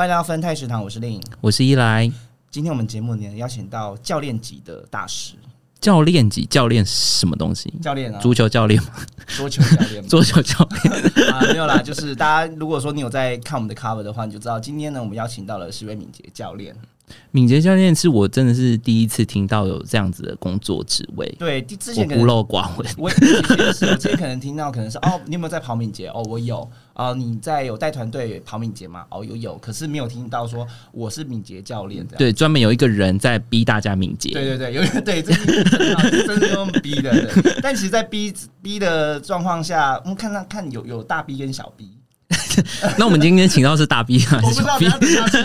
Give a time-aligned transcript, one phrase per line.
[0.00, 1.20] 欢迎来到分泰食堂，我是令。
[1.42, 2.10] 我是依来，
[2.50, 5.34] 今天我们节目呢邀请到教练级的大师，
[5.78, 7.70] 教练级教练是什么东西？
[7.82, 8.88] 教练啊，足球教练吗？
[9.26, 16.74] 桌球教练吗，桌球教练 啊，没有啦，就是大家如果说你有在看我们的 cover 的话，你就知道今天呢，我们邀请到了是位敏捷教练。
[17.32, 22.88] 敏捷教练是我真的是第一次听到有这样子的工作职位，对，之前孤陋寡闻。
[22.96, 23.16] 我也
[23.74, 26.06] 是，我之前可能听到可能是哦，你有没有在跑敏捷？
[26.08, 26.66] 哦，我有
[27.00, 29.06] 啊、你在有带团队跑敏捷吗？
[29.08, 32.06] 哦，有有，可是没有听到说我是敏捷教练。
[32.18, 34.30] 对，专门有一个人在逼大家敏捷。
[34.34, 37.10] 对对对，有对， 这是真的，这真是用逼的。
[37.10, 41.88] 对但其实，在逼逼的状况下，我们看看看有有大逼跟小 B，
[42.96, 45.36] 那我们今天请到是大 B 啊 我不知道，是小 B。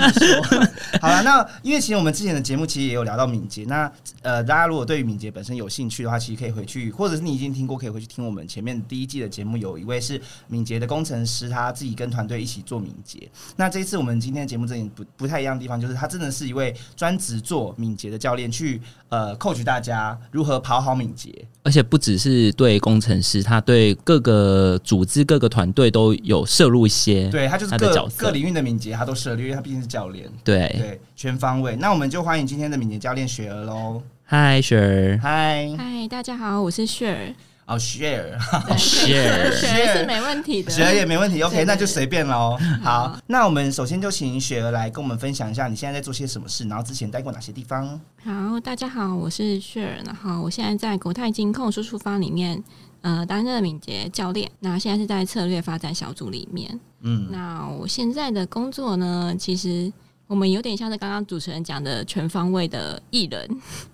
[1.01, 13.29] 好了，那因为其实我们之前的节目其实也有聊到敏捷，那呃，大家如果对于敏捷本身有兴趣的话，其实可以回去，或者是你已经听过，可以回去听我们前面第一季的节目，有一位是敏捷的工程师，他自己跟团队一起做敏捷。
[13.55, 21.33] 那这一次我们今天的节目这里不不太一样的地方，就是他真的是一位专职做敏捷的教练，去呃 coach 大家如何跑好敏捷。
[21.63, 27.29] 而且不只是对工程师，他对各个组织、各个团队都有涉入一些。
[27.29, 30.27] 对他就是各各领域的敏捷，他都涉猎，因为他毕竟是教练。
[30.43, 31.75] 对，对，全方位。
[31.75, 34.01] 那我们就欢迎今天的敏捷教练雪儿喽。
[34.23, 37.35] 嗨，雪儿，嗨，嗨，大家好，我是雪儿。
[37.67, 38.37] 哦，雪儿。
[38.67, 40.71] 对雪儿 雪儿是没问题的。
[40.71, 42.55] 雪儿也没问题，OK，那就随便喽。
[42.83, 47.99] 好，那我们首先就请雪儿来跟我们分享一下你现在在做些什么事，然后之前待过哪些地方。
[48.23, 49.97] 好，大家好，我是雪儿。
[50.05, 52.63] 然后我现在在国泰金控输出方里面，
[53.05, 54.49] 呃，担任敏捷教练。
[54.61, 56.79] 那现在是在策略发展小组里面。
[57.01, 59.93] 嗯，那我现在的工作呢，其实
[60.27, 63.47] 我们有点像是刚刚主持人讲的全方位的艺人。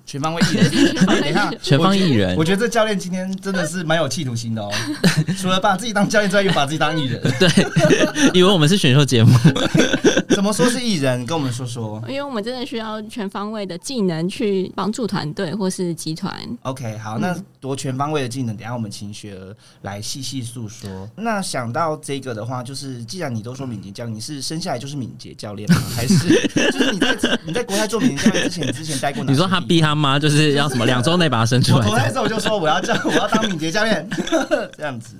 [0.05, 0.65] 全方位艺人。
[1.07, 4.71] 哎 等一下，全方艺人我觉得这教练今天真的是蛮有企图心的哦，
[5.37, 7.21] 除了把自己当教练之外，又把自己当艺人。
[7.39, 7.49] 对，
[8.33, 9.31] 以为我们是选秀节目，
[10.29, 11.25] 怎么说是艺人？
[11.25, 12.01] 跟我们说说。
[12.07, 16.33] 因为我们真的需要全方位的技能去帮助团队或是集团。
[16.63, 21.09] OK，好，那多全方位的技能，等一下我们请雪儿来细细诉说。
[21.15, 25.77] 那想到这个的话，就是既然你都说敏捷教练，你是生下来就是敏捷教练吗？
[25.95, 29.23] 还是就是你在你在国泰做敏捷教练之前，你之前待过？
[29.23, 32.13] 你说他逼他妈就是要什么两周内把他生出来我投胎的的？
[32.13, 34.07] 时候我就说我要教我要当敏捷教练，
[34.77, 35.15] 这样子。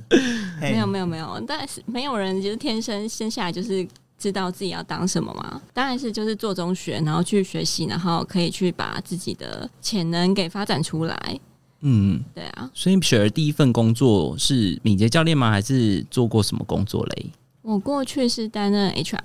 [0.60, 5.62] 没有没有没有，但是没有人就是天生生下来就是知道自己要当什么嘛。
[5.74, 11.40] 当然是就是做中学，然后去学习，然后可以去把自己的潜能给发展出来。
[11.84, 15.50] 嗯，对啊，所以雪儿第一份工作是敏捷教练吗？
[15.50, 17.26] 还是做过什么工作嘞？
[17.64, 19.18] 我过去是担任 HR，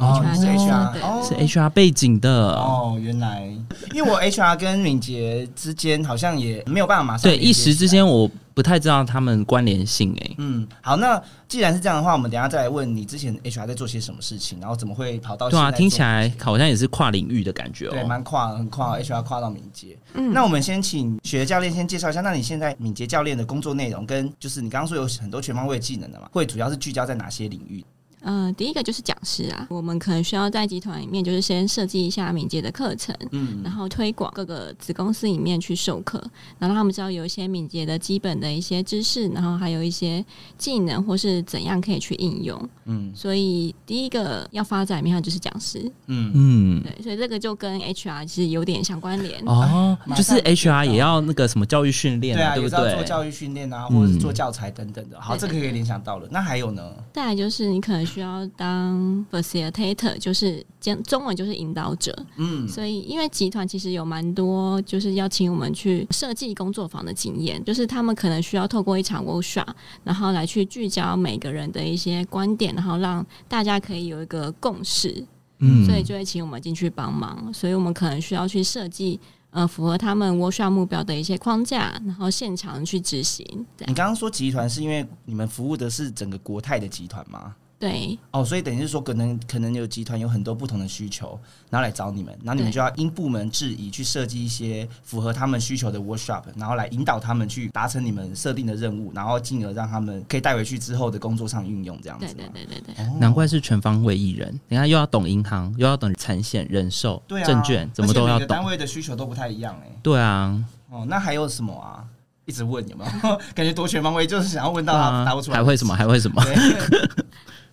[0.00, 1.22] 哦，你是 HR，哦。
[1.22, 2.54] 是 HR 背景的。
[2.54, 3.48] 哦，原来。
[3.94, 19.96] 因为我 HR 跟敏捷之间好像也没有办法马上对，一时之间我不太知道他们关联性诶、嗯，好，那既然是这样的话，我们等下再来问你之前 HR 在做些什么事情，然后怎么会跑到对啊，听起来好像也是跨领域的感觉哦、对蛮跨很跨 HR 跨到敏捷。
[20.14, 27.84] 嗯，那我们先请雪儿教练先介绍一下，那你现在敏捷教练的工作内容跟就是你刚刚说有很多全方位技能的嘛，会主要是聚焦在哪些领域？
[28.22, 36.18] 呃，第一个就是讲师啊，我们可能需要在集团里面就是先设计一下敏捷的课程，嗯然后推广各个子公司里面去授课，
[36.58, 40.24] 然后让他们知道有一些敏捷的基本的一些知识，然后还有一些
[40.58, 42.68] 技能或是怎样可以去应用。
[42.84, 49.40] 嗯所以第一个要发展面向就是讲师，嗯，嗯，对，所以这个就跟 HR 其实有点相关联。
[49.46, 53.04] 哦，就是 HR 也要那个什么教育训练对啊，对不也是要做？
[53.04, 55.20] 教育训练啊，或者是做嗯教材等等的。
[55.20, 56.28] 好，这个可以联想到了。
[56.30, 56.82] 那还有呢？
[57.12, 62.14] 再来就是你可能需要当 facilitator，就是讲中文就是引导者。
[62.36, 69.68] 嗯所以因为集团其实有蛮多就是要请我们去设计工作坊的经验，就是他们可能需要透过一场 workshop，
[70.02, 75.24] 然后来去聚焦每个人的一些观点，然后让大家可以有一个共识。
[75.62, 79.20] 嗯所以就会请我们进去帮忙，所以我们可能需要去设计
[79.50, 83.44] 呃符合他们 workshop 目标的一些框架，然后现场去执行。
[83.86, 87.54] 你刚刚说集团是因为你们服务的是整个国泰的集团吗？
[87.80, 91.40] 对哦，所以等于是说，可能可能有集团有很多不同的需求，
[91.70, 102.50] 然后来找你们，然后你们就要因部门制宜去设计一些符合他们需求的 workshop，然后来引导他们去达成你们设定的任务，然后进而让他们可以带回去之后的工作上运用，这样子对吗。
[102.52, 104.60] 对对对对，哦难怪是全方位艺人。
[104.68, 108.62] 你看，又要懂银行，又要懂产险、人寿、对啊，证券，怎么都要而且每个单。
[108.62, 112.04] 位的需求都不太一样哎、对啊，哦，那还有什么啊？
[112.44, 113.40] 一直问有没有？
[113.54, 114.92] 感觉多全方位，就是想要问到
[115.24, 115.56] 答不出来。
[115.56, 115.94] 还会什么？
[115.96, 116.42] 还会什么？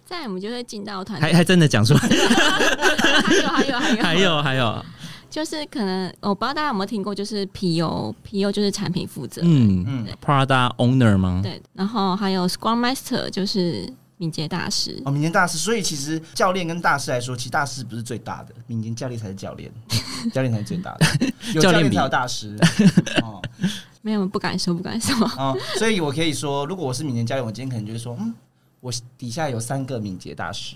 [0.08, 2.00] 对再我们就会进到团还还真的讲出来。
[2.00, 4.86] 还有还有还有还有还有，
[5.30, 11.42] 就是可能我不知道大家有没有听过，就是 PO，PO 就是产品负责，嗯嗯，Prada owner 吗？
[11.44, 19.70] 对，然后还有 Scrum Master 就是敏捷大师，哦，敏捷大师，所以其实教练跟大师来说，其实大师不是最大的，敏捷教练才是教练，
[20.34, 21.06] 教练才是最大的，
[21.54, 22.56] 有教教练才有大师。
[23.22, 23.42] 哦。
[24.04, 28.34] 没有不敢说不敢说，哦，所以我可以说，如果我是敏捷教练，我今天可能就会说，嗯，
[28.88, 30.74] 我底下有三个敏捷大师，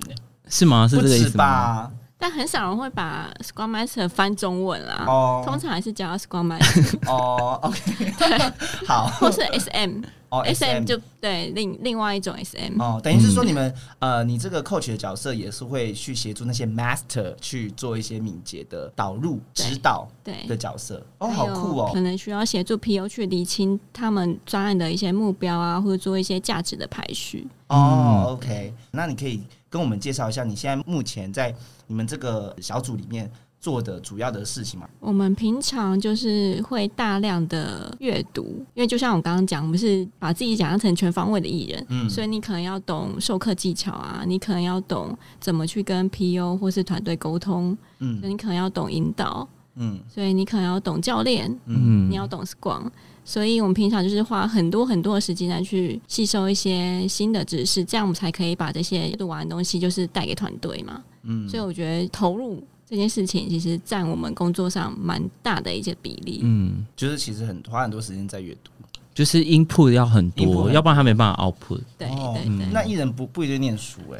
[0.50, 0.86] 是吗？
[0.86, 1.46] 是这个意思吗？
[1.46, 1.92] 吧？
[2.22, 5.42] 但很少人会把 Scrum Master 翻中文啦，哦。
[5.44, 8.54] 通常还是叫 Scrum Master 哦，OK，
[8.88, 10.04] 好，或是 SM。
[10.30, 21.06] 哦 SM 就对另另外一种 SM，、哦，等于是说你们、呃，你这个 coach 的角色也是会去协助那些 master 去做一些敏捷的导入、指导对的角色。
[21.18, 21.92] 哦，好酷哦！
[21.94, 27.46] 可能需要协助 PO 去理清他们专案的一些目标啊，或者做一些价值的排序。
[27.68, 31.54] 哦，OK，那你可以跟我们介绍一下你现在目前在
[31.92, 33.30] 你们这个小组里面
[33.60, 34.88] 做的主要的事情吗？
[35.02, 49.46] 我们平常就是会大量的阅读，因为就像我刚刚讲，我们是把自己想象成全方位的艺人，嗯所以你可能要懂授课技巧啊，你可能要懂怎么去跟 PU 或是团队沟通，嗯所以你可能要懂引导，
[49.76, 52.90] 嗯所以你可能要懂教练，嗯你要懂 Scrum。
[53.26, 61.04] 所以我们平常就是花很多很多的时间来去吸收一些新的知识，这样我们才可以把这些读完的东西就是带给团队嘛。
[61.24, 66.42] 嗯所以我觉得投入这件事情，其实占我们工作上蛮大的一些比例。
[66.44, 68.72] 嗯，就是其实很花很多时间在阅读。
[69.14, 71.82] 就是 input 要很多，要不然他没办法 output。
[71.98, 74.20] 对哦对对，那艺人不不一定念书哎、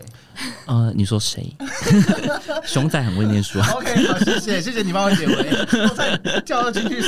[0.66, 1.56] 呃，你说谁？
[2.66, 3.68] 熊仔很会念书啊。
[3.74, 5.34] OK，好，谢谢，谢谢你帮我解围，
[5.84, 7.02] 我再跳进去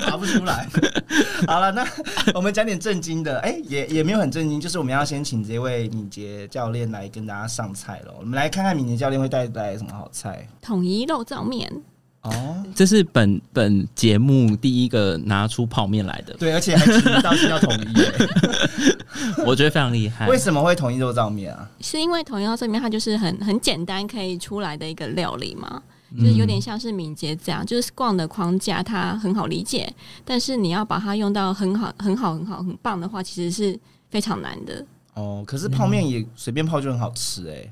[0.00, 0.68] 爬不出来。
[1.48, 1.86] 好了，那
[2.34, 8.14] 我们讲点正经的，哎、也也没有很正经，就是我们要先请这位敏捷教练来跟大家上菜喽。
[8.20, 11.72] 我们来看看敏捷教练会带来什么好菜统一肉燥面，
[12.24, 12.62] 哦。
[12.74, 18.12] 这是本本节目第一个拿出泡面来的，对，而且还提到是要统一耶，
[19.46, 20.36] 我觉得非常厉害为。
[20.36, 21.70] 什么会统一肉燥面啊？
[21.80, 25.82] 是因为统一肉燥面它就是很很简单可以出来的一个料理嘛。
[26.16, 29.92] 就是有点像是敏捷这样，就是 Scrum 的框架它很好理解，
[30.24, 33.76] 但是你要把它用到很好、很好、很好、很棒的话，其实是
[34.10, 34.86] 非常难的。
[35.14, 37.68] 哦，可是泡面也随便泡就很好吃哎。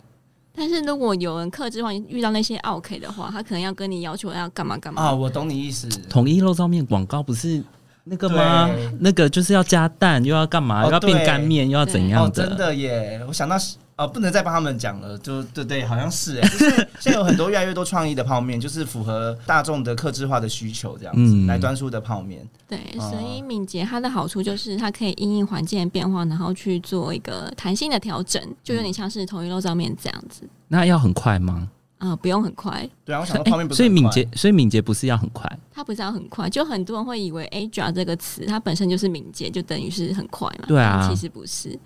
[0.54, 5.02] 但是如果有人克制化遇到那些 OK 的话，他可能要跟你要求要干嘛干嘛。
[5.02, 5.88] 啊，我懂你意思。
[6.08, 7.62] 统一肉燥面广告不是
[8.04, 8.68] 那个吗？
[9.00, 10.82] 那个就是要加蛋，又要干嘛？
[10.82, 13.20] 哦又要变干面，又要怎样哦，真的耶！
[13.26, 13.56] 我想到
[13.96, 22.46] 哦，不能再帮他们讲了，就对对，好像是哎，就是 现在有很多越来越多创意的泡面，就是符合大众的客制化的需求，这样子、嗯来端出的泡面。
[22.66, 30.42] 对，哦所以敏捷它的好处就是它可以因应环境的变化，然后去做一个弹性的调整，就有点像是同一肉燥面这样子。
[30.68, 31.68] 那要很快吗？
[31.98, 40.64] 啊、不用很快，对啊，我想到泡面不是所以敏捷，所以敏捷不是要很快，它不是要很快，就很多人会以为 “agile” 这个词它本身就是敏捷，就等于是很快嘛。
[40.66, 41.78] 对啊其实不是，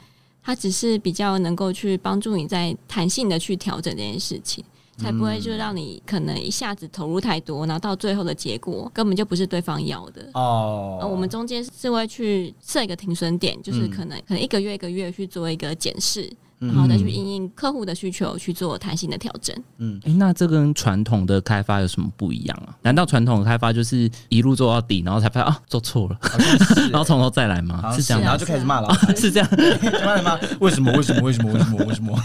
[0.47, 4.65] 它只是比较能够去帮助你在弹性的去调整这件事情。
[4.99, 10.27] 才不会就让你可能一下子投入太多，然后到最后的结果根本就不是对方要的。
[10.33, 19.55] 哦呃，我们中间是会去设一个停损点，就是嗯可能、可能一个月一个月去做一个检视，嗯然后再去因应客户的需求去做弹性的调整。
[19.79, 22.75] 嗯，诶，那这跟传统的开发有什么不一样啊？
[22.83, 26.19] 难道传统的开发就是一路做到底，然后才发现啊做错了，
[26.91, 27.93] 然后从头再来吗？
[27.95, 28.23] 是这样？
[28.23, 29.49] 然后就开始骂老板， 是这样。
[30.05, 30.39] 骂人吗？
[30.61, 30.91] 为什么？
[30.93, 31.23] 为什么？
[31.23, 31.53] 为什么？
[31.53, 31.85] 为什么？
[31.85, 32.19] 为什么？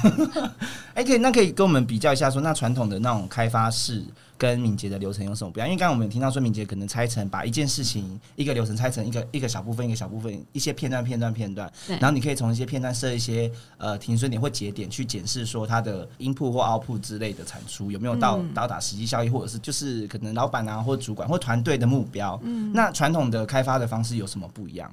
[0.94, 4.04] 哎，可以，那可以跟我们比较一下说那传统的那种开发式
[4.42, 5.70] 跟敏捷的流程有什么不一样？
[5.70, 22.40] 因为刚刚我们有听到说敏捷可能拆成把一件事情一个流程拆成一个一个小部分一个小部分一些片段片段片段，然后你可以从一些片段设一些呃停损点或节点去检视说它的 input 或 output 之类的产出有没有到、嗯到达实际效益，或者是就是可能老板啊或主管或团队的目标。
[22.44, 24.92] 嗯，那传统的开发的方式有什么不一样？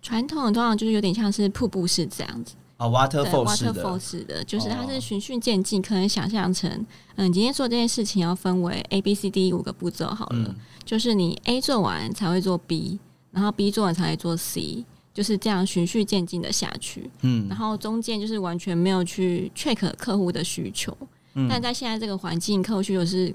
[0.00, 6.70] 传统的通常就是有点像是瀑布式这样子，啊对，waterfall 式的，waterfall 式的，就是它哦是循序渐进，可能想象成，
[7.16, 10.54] 嗯，你今天做这件事情要分为 A、B、C、D 五个步骤好了，嗯
[10.86, 12.98] 就是你 A 做完才会做 B，
[13.30, 14.86] 然后 B 做完才会做 C。
[15.14, 17.10] 就是这样循序渐进的下去。
[17.22, 20.96] 嗯然后中间就是完全没有去 check 客户的需求，
[21.34, 23.34] 嗯但在现在这个环境，客户需求是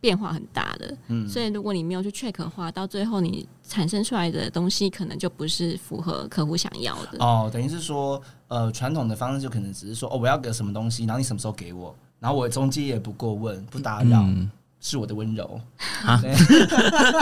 [0.00, 7.18] 变化很大的，嗯所以如果你没有去 check 的话，到最后你产生出来的东西可能就不是符合客户想要的。
[7.18, 8.22] 哦，等于是说，
[8.54, 14.48] 呃，传统的方式就可能只是说，哦，我要个什么东西，然后你什么时候给我，然后我中间也不过问，不打扰，嗯，
[14.80, 15.60] 是我的温柔。
[16.06, 16.20] 啊？
[16.22, 16.30] 对。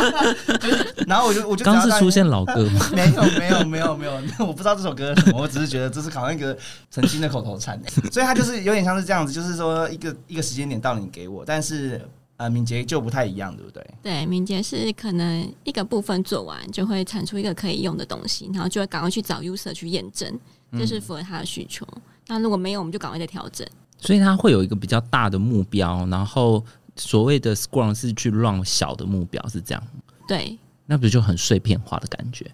[1.08, 2.86] 然后我就我就刚是出现老歌吗？
[2.92, 6.54] 没有没有没有没有，我不知道这首歌是什么，我只是觉得这是好像一个
[6.90, 7.80] 曾经的口头禅，
[8.12, 13.86] 所以它就是有点像是这样子，就是说一个一个时间点到了你给我，但是呃敏捷就不太一样，对不对？
[14.02, 20.38] 对，敏捷是可能一个部分做完，就会产出一个可以用的东西，然后就会赶快去找 user 去验证，
[20.72, 21.86] 这是符合他的需求。
[22.26, 23.66] 那如果没有，我们就赶快再调整。
[23.98, 26.64] 所以它会有一个比较大的目标，然后
[26.96, 29.82] 所谓的 Scrum 是去 run 小的目标，是这样，
[30.26, 32.50] 对，那不是就很碎片化的感觉？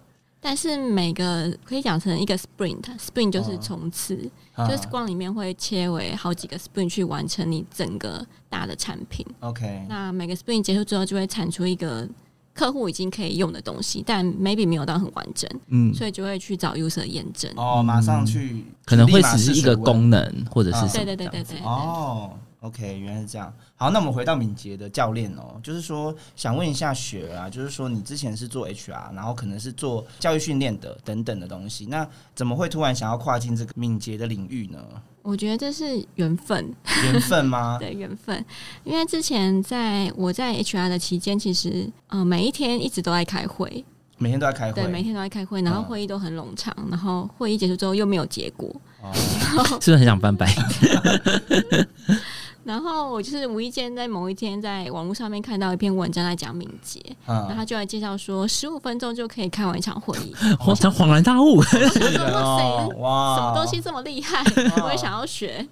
[0.49, 3.59] 但是每个可以讲成一个 sprint，sprint 就是哦。
[3.61, 4.67] 冲刺，啊。
[4.67, 9.23] 就是 Scrum 里面会切为好几个 sprint 去完成你整个大的产品。
[9.41, 12.09] OK，那每个 sprint 结束之后，就会产出一个
[12.51, 17.53] 客户已经可以用的东西，但 maybe 没有到很完整，嗯，所以就会去找 user 验证。
[17.55, 20.87] 哦，马上去可能会只是一个功能或者是啊。
[20.87, 21.59] 什么对对对对对。
[21.63, 23.53] 哦，OK，原来是这样。
[23.75, 34.79] 好，那我们回到敏捷的教练哦，就是说想问一下雪啊，就是说你之前是做 HR，然后可能是做教育训练的等等的东西，那怎么会突然想要跨进这个敏捷的领域呢？
[35.21, 36.73] 我觉得这是缘分，
[37.03, 37.77] 缘分吗？
[37.81, 38.43] 对缘分。
[38.83, 43.83] 因为之前在我在 HR 的期间，其实呃每一天一直都在开会，
[44.17, 48.73] 每天都在开会对，，每天都在开会，然后嗯会议都很冗长，然后会议结束之后又没有结果，
[49.03, 49.11] 哦，
[49.79, 51.87] 是不是很想翻白眼？
[52.63, 60.35] 然后我就是无意间在某一天在网络上面看到一篇文章在讲敏捷，然后嗯，他就来介绍说十五分钟就可以开完一场会议，
[60.67, 61.57] 我才恍然大悟，
[62.99, 64.43] 哇，什么东西这么厉害，
[64.83, 65.65] 我也想要学。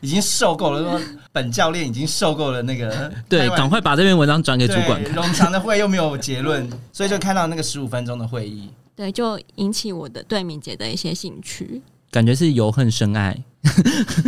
[0.00, 1.00] 已经受够了，说
[1.32, 5.22] 本教练已经受够了那个 对，赶快把这篇文章转给主管对，看。
[5.22, 8.68] 冗长的会又没有结论，所以就看到那个十五分钟的会议。
[8.94, 11.80] 对，就引起我的对敏捷的一些兴趣。
[12.10, 13.36] 感觉是由恨生爱，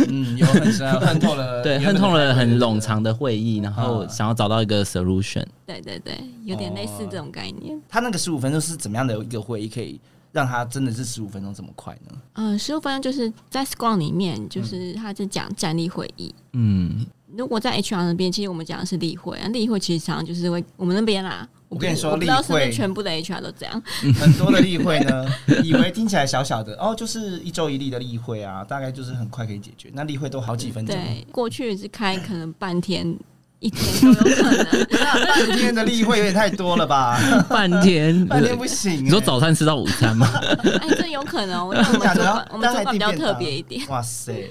[0.07, 5.45] 嗯，有很深， 恨透了，对，恨透了很冗长的会议，然后嗯想要找到一个 solution。
[5.65, 7.79] 对对对，有点类似哦这种概念。
[7.87, 9.99] 他那个十五分钟是怎么样的一个会议，可以
[10.31, 12.17] 让他真的是十五分钟这么快呢？
[12.33, 16.33] 嗯，十五分钟就是在 Scrum 里面，就是他是讲站立会议。
[16.53, 21.47] 嗯，如果在 HR 那边，其实我们讲的是例会啊，例会其实常常就是会我们那边啦。
[21.69, 23.83] 我跟你说我知道是不例会是全部的 HR 都这样。
[24.19, 25.25] 很多的例会呢，
[25.63, 29.89] 以为听起来小小的哦，就是一周一例的例会啊，大概就是很快可以解决。
[29.93, 33.17] 那例会都好几分钟，对，过去是开可能半天、
[33.59, 34.87] 一天都有可能。
[34.91, 37.19] 那 半天的例会有点太多了吧？
[37.49, 39.01] 半天，半天不行、欸。
[39.01, 40.25] 你说早餐吃到午餐吗？
[40.81, 43.85] 哎，这有可能我们假的啊主管我们主管比较特别一点。
[43.89, 44.49] 哇塞，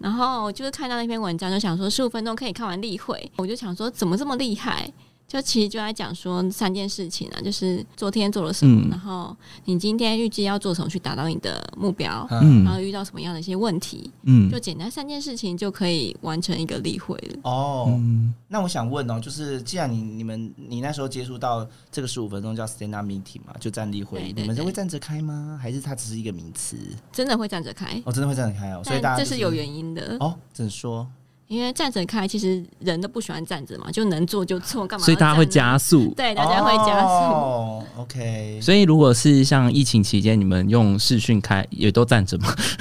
[0.00, 4.90] 然后就是看到那篇文章，就想说十五分钟可以看完例会，我就想说怎么这么厉害？
[5.28, 17.40] 就其实就在讲说三件事情啊，就是昨天做了什么，嗯然后你今天预计要做什么去达到你的目标，嗯然后遇到什么样的一些问题，嗯就简单三件事情就可以完成一个例会了。
[17.42, 25.58] 哦，嗯，那我想问哦，就是既然你你们你那时候接触到这个十五分钟叫 stand up meeting 嘛，就站立会你们是会站着开吗？
[25.60, 26.78] 还是它只是一个名词？
[27.12, 31.06] 真的会站着开，哦，真的会站着开哦，所以大家、就是、这是有原因的，哦，怎么说？
[31.48, 35.04] 因为站着开其实人都不喜欢站着嘛，就能坐就坐，干嘛？
[35.04, 36.12] 所以大家会，加速。
[36.14, 37.08] 对，大家会加速。
[37.08, 42.54] 哦，OK，所以如果是像疫情期间，你们用视讯开，也都站着嘛？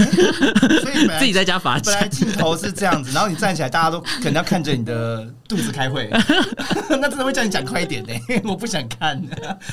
[0.82, 2.10] 所以 自己在家罚本来站。
[2.10, 6.10] 镜头是这样子，然后你站起来，大家都可能要看着你的肚子开会，
[6.90, 9.18] 那真的会叫你讲快一点呢、我不想看。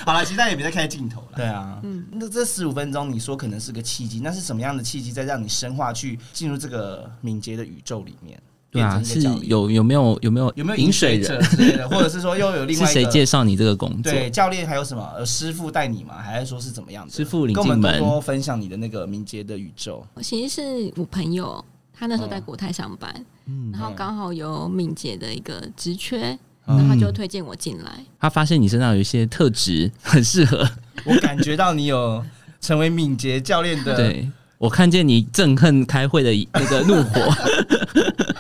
[0.05, 1.37] 好了，其实大家也别再开镜头了。
[1.37, 8.41] 对啊，嗯那这十五分钟，你说可能是个契机，那是什么样的契机，在让你深化去进入这个敏捷的宇宙里面？
[8.75, 11.43] 对啊，是有有没有有没有有没有饮水者人？
[11.49, 14.13] 之类的，或者是说又有 另外是谁介绍你这个工作？
[14.13, 16.17] 对教练还有什么呃师傅带你吗？
[16.21, 17.13] 还是说是怎么样的？
[17.13, 20.05] 师傅领跟我们进门多多分享你的那个敏捷的宇宙。
[20.21, 21.65] 其实是我朋友，
[21.97, 23.15] 他那时候嗯在国泰上班，
[23.47, 28.05] 嗯然后刚好有敏捷的一个职缺，嗯然后他就推荐我进来。
[28.19, 30.69] 他发现你身上有一些特质很适合。
[31.07, 32.25] 我感觉到你有
[32.61, 34.29] 成为敏捷教练的对
[34.59, 37.21] 我看见你憎恨开会的那个怒火。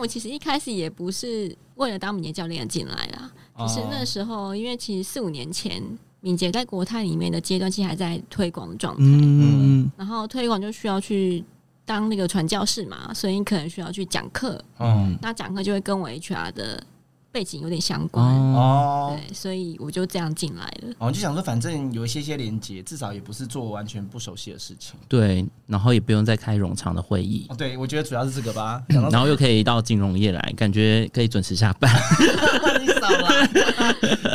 [0.00, 5.82] 但我其实一开始也不是为了当敏捷教练进来啦，哦就是那时候，因为其实四五年前，
[6.22, 11.44] 敏捷在国泰里面的阶段，其实还在推广的状态，嗯，然后推广就需要去
[11.84, 15.18] 当那个传教士嘛，所以你可能需要去讲课，嗯。
[15.20, 16.82] 那讲课就会跟我 HR 的
[17.32, 18.24] 背景有点相关。
[18.24, 19.16] 哦，哦。
[19.16, 20.94] 对，所以我就这样进来了。
[20.98, 24.98] 哦，就想说，反正有一些些连接，至少也不是做完全不熟悉的事情。
[25.08, 28.82] 对，然后也不用再开冗长的会议，哦，对，我觉得主要是这个吧。
[28.88, 31.92] 然后又可以到金融业来，感觉可以准时下班。
[32.80, 33.46] 你少来，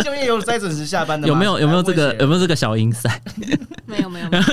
[0.03, 1.33] 就业有在准时下班的吗？
[1.33, 2.27] 有没有有没有这个有有？
[2.27, 2.75] 没有这个小？
[3.85, 4.43] 没有没有没有，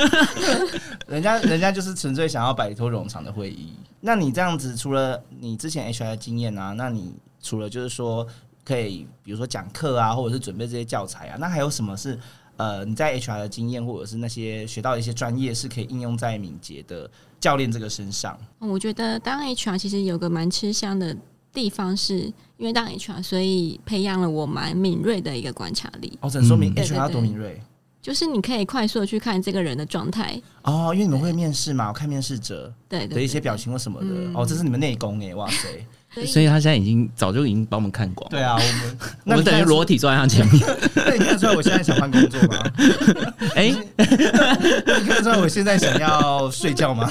[1.08, 3.72] 人家人家就是纯粹想要摆脱冗长的会议。
[4.00, 8.26] 那你这样子，除了你之前 HR 的经验啊，那你除了就是说
[8.64, 12.18] 可以，比如说讲课啊，或者是准备这些教材啊，那还有什么是
[12.56, 18.38] 呃你在 HR 的经验，或者是那些学到的一些专业，是可以应用在敏捷的教练这个身上？
[18.60, 21.16] 我觉得当 HR 其实有个蛮吃香的
[21.52, 22.20] 地方是，
[22.56, 27.60] 因为当 HR，所以培养了我蛮敏锐的一个观察力，哦，只能说明嗯 HR 多对敏锐？
[28.00, 34.34] 就是你可以快速的去看这个人的状态，哦，因为你们会面试嘛，我看面试者对对的一些表情或什么的，嗯。
[34.34, 35.86] 哦，这是你们内功哎，哇塞！
[36.14, 38.30] 所以所以他现在已经早就已经把我们看光了。
[38.30, 40.62] 对啊，我们 我们等于裸体，坐在他前面。
[40.94, 42.58] 那你看得出来我现在想换工作吗？
[43.56, 47.10] 哎、你看得出来我现在想要睡觉吗？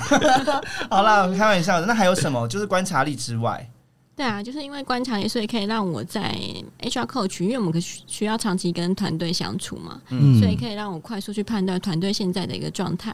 [0.90, 1.86] 好啦，开玩笑的。
[1.86, 2.48] 那还有什么？
[2.48, 3.68] 就是观察力之外，
[4.14, 6.36] 对啊，就是因为观察力，所以可以让我在
[6.82, 10.40] HR coach，因为我们可需需要长期跟团队相处嘛，嗯。
[10.40, 13.12] 所以可以让我快速去判断团队现在的一个状态，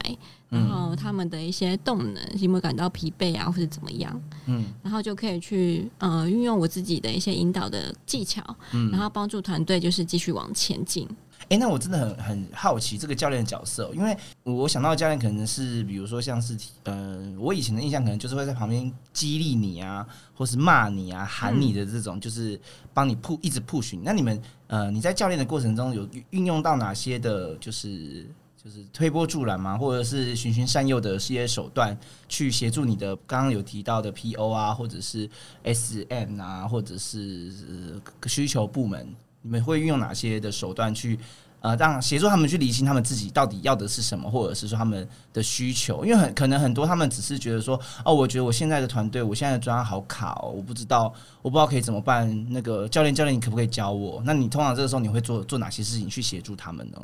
[0.50, 4.66] 然嗯后他们的一些动能有没有感到疲惫啊，或者怎么样，嗯。
[4.82, 8.90] 然后就可以去呃运用我自己的一些引导的技巧，嗯。
[8.90, 11.08] 然后帮助团队就是继续往前进。
[11.50, 22.60] 哎、那我真的很很好奇这个教练的角色，因为我想到教练可能是，比如说像是，呃，我以前的印象可能就是会在旁边激励你啊，或是骂你啊、喊你的这种，就是
[22.92, 24.02] 帮你 push 一直 push 你。
[24.04, 28.26] 那你们呃，你在教练的过程中有运用到哪些的，就是
[28.62, 29.78] 就是推波助澜嘛？
[29.78, 31.96] 或者是循循善诱的一些手段，
[32.28, 35.30] 去协助你的刚刚有提到的 PO 啊，或者是
[35.64, 39.08] SM 啊，或者是、呃需求部门，
[39.48, 41.18] 你们会运用哪些的手段去
[41.60, 46.04] 呃让协助他们去理清他们自己到底要的是什么，或者是说他们的需求？
[46.04, 52.46] 因为很可能很多他们只是觉得说，哦，我觉得我现在的团队，我现在的专案好卡哦，我不知道，我不知道可以怎么办。
[52.52, 54.22] 那个教练，教练，你可不可以教我？
[54.26, 57.00] 那你通常这个时候你会做做哪些事情去协助他们呢？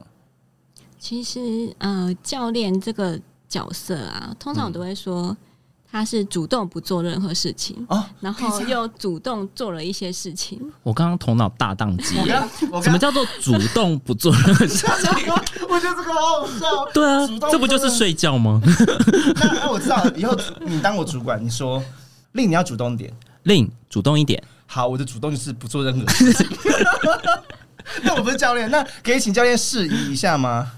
[0.98, 5.34] 其实呃，教练这个角色啊，通常我都会说。
[5.94, 10.60] 他是主动不做任何事情，哦然后又主动做了一些事情。
[10.82, 12.16] 我刚刚头脑大宕机
[12.82, 14.84] 什么叫做主动不做任何事？
[15.70, 16.66] 我觉得这个好好笑。
[16.92, 18.60] 对啊主动，这不就是睡觉吗？
[19.38, 21.80] 那那我知道，以后你当我主管，你说
[22.32, 23.14] 令你要主动点。
[23.44, 24.42] 令主动一点。
[24.66, 26.44] 好，我的主动就是不做任何事情。
[28.02, 30.72] 那我不是教练，那可以请教练示意一下吗？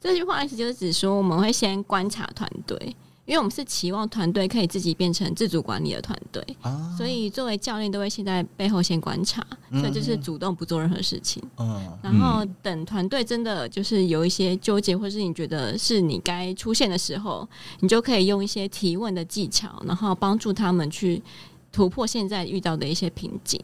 [0.00, 2.94] 这句话意思就是指说，我们会先观察团队，
[3.30, 9.40] 因为我们是期望团队可以自己变成自主管理的团队，啊，所以作为教练都会先在背后先观察，
[9.70, 11.40] 所以就是主动不做任何事情。
[11.58, 21.22] 嗯然后等团队真的就是有一些纠结，或是你觉得是你该出现的时候，你就可以用一些提问的技巧，然后帮助他们去
[21.70, 23.62] 突破现在遇到的一些瓶颈。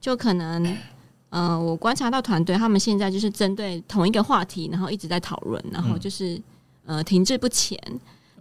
[0.00, 0.74] 就可能，
[1.28, 6.40] 呃，我观察到团队他们现在就是针对同一个话题，然后一直在讨论，然后就是
[6.86, 7.78] 呃停滞不前。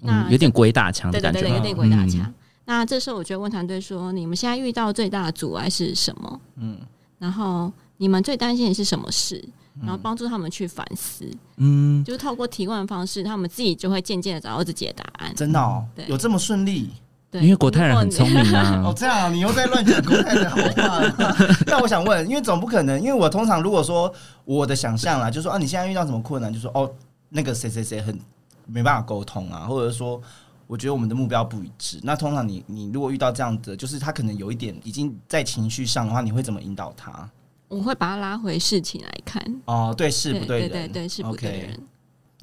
[0.02, 1.40] 那嗯，有点鬼打墙的感觉。
[1.42, 2.22] 对对对，有点鬼打墙。
[2.22, 2.34] 嗯
[2.64, 6.42] 那这时候我就问团队说：“你们现在遇到最大的阻碍是什么？
[6.58, 6.78] 嗯
[7.18, 9.44] 然后你们最担心的是什么事？
[9.82, 11.26] 然后帮助他们去反思，
[11.58, 15.34] 嗯，就是透过提问的方式，他们自己就会渐渐的找到自己的答案。
[15.36, 16.90] 真的哦，对有这么顺利
[17.30, 18.94] 对，因为国泰人很聪明啊 哦啊。？
[18.96, 21.16] 这样啊，你又在乱讲国泰的好话了。
[21.66, 24.14] 那我想问，因为总不可能，因为我通常如果说
[24.46, 26.90] 我的想象啊，就说啊，你现在遇到什么困难，就说哦，
[27.30, 28.18] 那个谁谁谁很
[28.65, 30.21] 没办法沟通啊，或者说。
[30.67, 32.00] 我觉得我们的目标不一致。
[32.02, 37.30] 那通常你你如果遇到这样的，就是他可能有一点已经在情绪上的话，你会怎么引导他？
[37.67, 41.78] 我会把他拉回事情来看，哦，对是不对人，对对，是不对。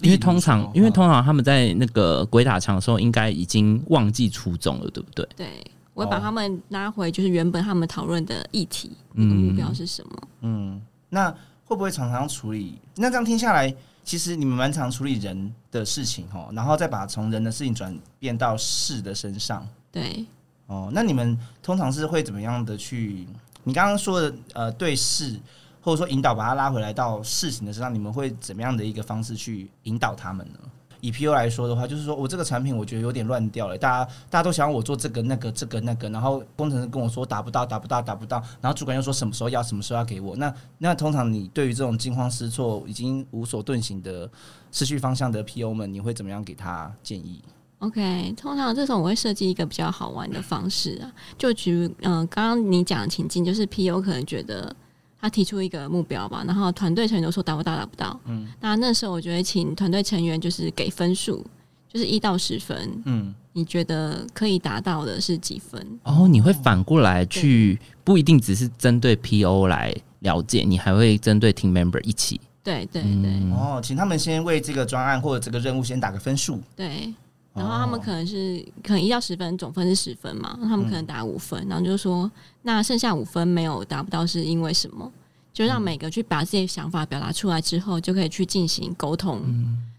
[0.02, 5.26] 因为通常，因为通通常他们在那个鬼打墙的时候，应该已经忘记初衷了，对不对？
[5.34, 5.46] 对，
[5.94, 10.28] 我会把哦他们拉回，就是原本他们讨论的议题，那个目标是什么？
[10.42, 10.78] 嗯，
[11.08, 11.30] 那
[11.64, 12.78] 会不会常常处理？
[12.96, 13.74] 那这样听下来，
[14.08, 20.24] 其实你们蛮常处理人的事情哦，然后再把从人的事情转变到事的身上对，
[20.64, 20.88] 哦。
[20.94, 23.28] 那你们通常是会怎么样的去？
[23.64, 25.38] 你刚刚说的呃，对事
[25.82, 30.58] 或者说引导，把它拉回来到事情的身上，你们会怎么样的一个方式去引导他们呢？
[31.00, 44.28] 以 PO 来说的话，就是说我这个产品我觉得有点乱掉了，大家大家都想要我做这个那个这个那个，然后工程师跟我说达不到达不到达不到，然后主管又说什么时候要什么时候要给我，那那通常你对于这种惊慌失措、已经无所遁形的
[44.72, 47.42] 失去方向的 PO 们，你会怎么样给他建议
[47.80, 54.74] ？OK，通常这时候我会设计一个比较好玩的方式啊，就举嗯，刚刚你讲的情境，就是 PO 可能觉得
[55.20, 61.44] 他提出一个目标吧，然后团队成员都说达不到，达不到，嗯，那那时候我就会请团队成员就是给分数，
[61.92, 65.84] 就是一到十分，嗯，你觉得可以达到的是几分？
[66.04, 72.40] 哦，你会反过来去，不一定只是针对 PO 来了解，你还会针对 Team Member 一起。
[72.62, 73.32] 对对对。
[73.52, 76.60] 哦，请他们先为这个专案或者这个任务先打个分数。
[76.76, 77.12] 对，
[77.58, 82.30] 然后他们可能是可能一到十分，总分是十分嘛，他们可能打五分，然后就说
[82.62, 85.10] 那剩下五分没有达不到是因为什么？
[85.52, 89.42] 就让每个去把自己的想法表达出来之后，就可以去进行沟通，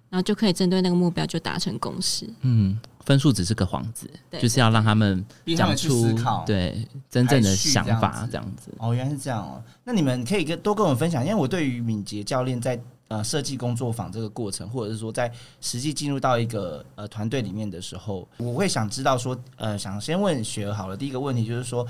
[0.10, 2.26] 然后就可以针对那个目标就达成共识。
[2.41, 5.26] 嗯，分数只是个幌子，就是要让他们
[5.58, 8.72] 讲出对真正的想法，子这样子。
[8.78, 9.62] 哦，原来是这样哦。
[9.84, 20.95] 那你们可以跟多跟我们分享，因为我对于敏捷教练在呃设计工作坊这个过程，或者是说在实际进入到一个呃团队里面的时候，我会想知道说，呃，想先问雪儿好了。
[20.95, 21.86] 第一个问题就是说，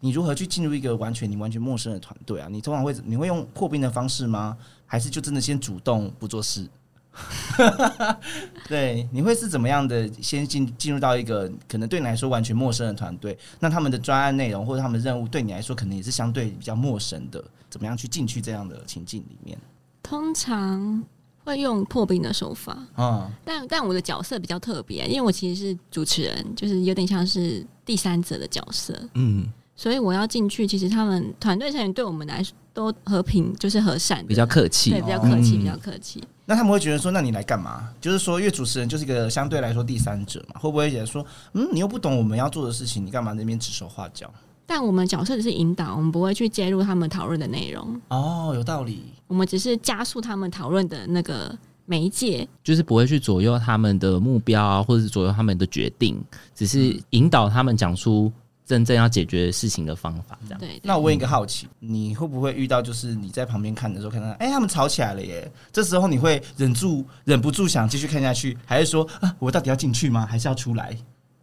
[0.00, 2.48] 你如何去进入一个完全你完全陌生的团队啊？
[2.50, 4.56] 你通常会你会用破冰的方式吗？
[4.86, 6.68] 还是就真的先主动不做事？
[8.68, 10.08] 对，你会是怎么样的？
[10.22, 19.58] 先进进入到一个可能对你来说完全陌生的团队，那他们的专案内容或者他们的任务对你来说可能也是相对比较陌生的，怎么样去进去这样的情境里面？
[20.02, 21.02] 通常
[21.44, 30.66] 会用破冰的手法，啊、但但我的角色比较特别，因为我其实是主持人，就是有点像是第三者的角色，嗯，所以我要进去。
[30.66, 36.22] 其实他们团队成员对我们来说都和平，就是和善，比较客气对，比较客气，嗯比较客气。
[36.44, 37.88] 那他们会觉得说，那你来干嘛？
[38.00, 44.32] 就是说，因为主持人就是一个相对来说第三者嘛，会不会觉得说，嗯，你又不懂我们要做的事情，你干嘛那边指手画脚？
[44.66, 49.02] 但我们角色只是引导，我们不会去介入他们讨论的内容，哦，有道理。
[49.26, 52.46] 我们只是加速他们讨论的那个媒介。
[52.62, 56.22] 就是不会去左右他们的目标啊，或者是左右他们的决定，
[56.54, 58.32] 只是引导他们讲出
[58.64, 60.60] 真正要解决事情的方法，这样。
[60.60, 65.50] 对，对那我问一个好奇，你会不会遇到就是你在旁边看的时候，看到哎、他们吵起来了耶？
[65.72, 70.24] 这时候你会忍住忍不住想继续看下去，还是说啊，我到底要进去吗？
[70.24, 70.96] 还是要出来？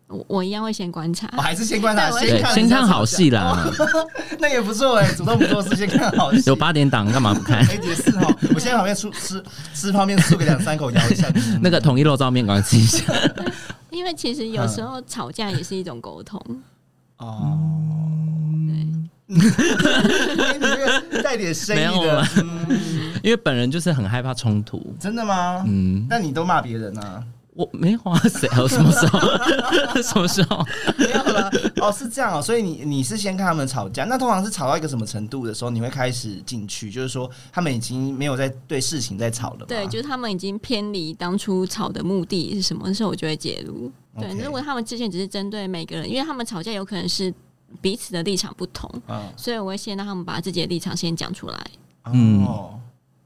[0.09, 1.41] 我我一样会先观察我、。
[1.41, 3.63] 还是先观察，先，看先看好戏啦。
[4.39, 6.41] 那也不错哎，主动不做事，先看好戏。
[6.47, 7.63] 有八点档，干嘛不看？
[8.53, 9.43] 我现在旁边吃吃
[9.73, 11.27] 吃泡面，吃个两三口，咬一下。
[11.61, 13.03] 那个统一肉燥面，赶快吃一下。
[13.91, 16.41] 因为其实有时候吵架也是一种沟通。
[17.17, 17.59] 哦，
[19.27, 22.27] 对，带点生意没有的
[23.21, 24.95] 因为本人就是很害怕冲突。
[24.99, 25.63] 真的吗？
[25.67, 27.23] 嗯，那你都骂别人啊？
[27.59, 28.47] 我没有啊，谁？
[28.57, 29.19] 我什么时候？
[30.01, 30.65] 什么时候？
[30.97, 31.51] 没有了。
[31.81, 32.41] 哦，是这样哦。
[32.41, 39.65] 所以你你是先看他们吵架，那通常是吵到一个什么程度的时候，你会开始进去，就是说他们已经没有在对事情在吵了。
[39.65, 43.91] 对，就是他们已经偏离当初吵的目的是什么的时候，我就会介入。
[44.17, 47.33] 对如果他们之前只是针对每个人，因为他们吵架有可能是
[47.81, 51.59] 彼此的立场不同，嗯所以我会先让他们把自己的立场先讲出来。
[52.05, 52.79] 嗯哦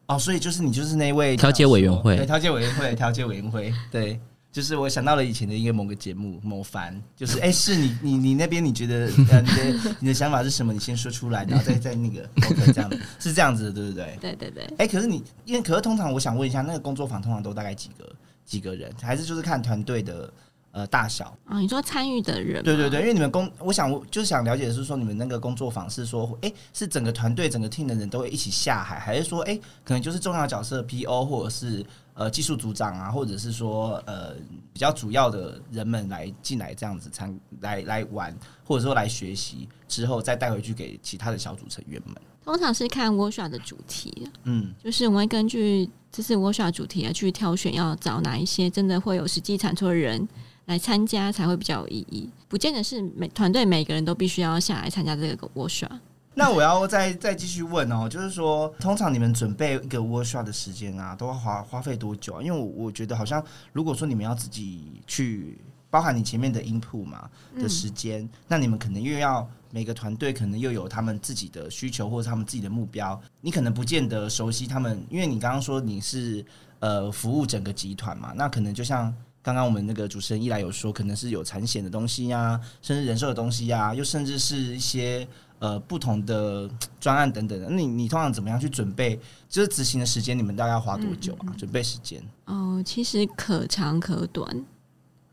[0.07, 4.19] 哦，所以就是你就是那位调解委员会对，调解委员会，调解委员会，对。
[4.51, 10.71] 就是我想到了以前的一个某个节目某番，就是哎、是你你你那边你觉得呃你的你的想法是什么？
[10.71, 12.29] 你先说出来，然后再再那个
[12.71, 14.17] 这样是这样子的，对不对？
[14.21, 20.31] 对对对，哎、可是你因为可是通常我想问一下，那个工作坊通常都大概几个几个人，还是就是看团队的
[20.73, 21.25] 呃大小？
[21.45, 29.55] 啊，你说参与的人，对对对，因，为你们工，我想我就是想了解的是说，你们那个工作坊是说，哎、是整个团队整个 team 的人都会一起下海，还是说，哎、
[29.85, 34.33] 可能就是重要角色 PO 或者是呃技术组长啊，或者是说呃
[34.73, 42.15] 比较主要的人们来进来这样子参来来玩，或者说来学习之后再带回去给其他的小组成员们。
[42.43, 50.27] 通常是看 workshop 的主题，嗯就是我们会根据这次 workshop 主题啊去挑选要找哪一些真的会有实际产出的人
[50.65, 52.29] 来参加，才会比较有意义。
[52.47, 55.99] 不见得是每团队每个人都必须要下来参加这个 workshop。
[56.35, 62.41] 那我要再再继续问哦，就是说，通常你们准备一个 workshop 的时间啊，都要花花费多久啊？
[62.41, 65.59] 因为我我觉得好像，如果说你们要自己去，
[65.91, 76.43] 包含你前面的 input 嘛的时间，那你们可能又要每个团队可能又有他们自己的需求或者他们自己的目标，你可能不见得熟悉他们，因为你刚刚说你是
[76.79, 79.13] 呃服务整个集团嘛，那可能就像。
[79.43, 85.27] 刚刚我们那个主持人一来有说，可能是有产险的东西呀、甚至人寿的东西呀、又甚至是一些
[85.59, 87.67] 呃不同的专案等等的。
[87.69, 89.19] 那你你通常怎么样去准备？
[89.49, 91.53] 就是执行的时间，你们大概要花多久啊？
[91.57, 92.23] 准备时间？
[92.45, 94.65] 哦，其实可长可短。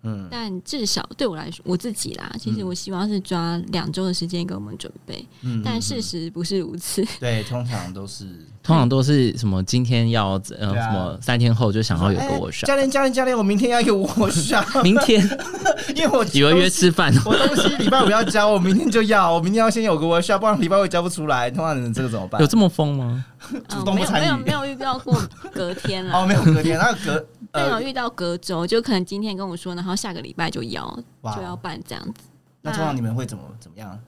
[0.02, 7.04] 嗯但至少对我来说，我自己啦，其实我希望是抓两周的时间给我们准备，嗯但事实不是如此。
[7.18, 8.24] 对，通常都是
[8.62, 15.20] 通常都是什么今天要呃啊什么三天后就想要有个哎 workshop，、教练教练教练，我明天要一个 workshop， 明天
[15.94, 21.50] 因为我以为约吃饭，我东西礼拜五要交，我明天就要，我明天要先有个 workshop，不然礼拜五交不出来。
[21.50, 22.40] 通常人这个怎么办？
[22.40, 23.24] 有这么疯吗？
[23.68, 25.18] 主动不没有没有没有遇到过
[25.52, 26.18] 隔天了。
[26.18, 30.98] 哦，没有隔天，那隔呃，但有遇到隔周，就可能今天跟我说，然后下个礼拜就要
[31.36, 32.28] 就要办这样子。
[32.62, 33.98] 那通常你们会怎么怎么样？